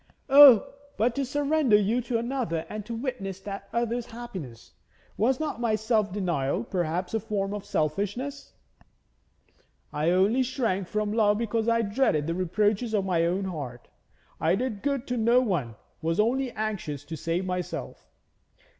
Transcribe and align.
'Oh, 0.31 0.73
but 0.97 1.13
to 1.13 1.23
surrender 1.23 1.75
you 1.77 2.01
to 2.01 2.17
another 2.17 2.65
and 2.69 2.83
to 2.87 2.95
witness 2.95 3.39
that 3.41 3.69
other's 3.71 4.07
happiness! 4.07 4.71
Was 5.15 5.39
not 5.39 5.61
my 5.61 5.75
self 5.75 6.11
denial 6.11 6.63
perhaps 6.63 7.13
a 7.13 7.19
form 7.19 7.53
of 7.53 7.63
selfishness? 7.63 8.53
I 9.93 10.09
only 10.09 10.41
shrank 10.41 10.87
from 10.87 11.13
love 11.13 11.37
because 11.37 11.69
I 11.69 11.83
dreaded 11.83 12.25
the 12.25 12.33
reproaches 12.33 12.95
of 12.95 13.05
my 13.05 13.25
own 13.27 13.45
heart; 13.45 13.89
I 14.39 14.55
did 14.55 14.81
good 14.81 15.05
to 15.05 15.17
no 15.17 15.39
one, 15.39 15.75
was 16.01 16.19
only 16.19 16.49
anxious 16.49 17.05
to 17.05 17.15
save 17.15 17.45
myself. 17.45 18.09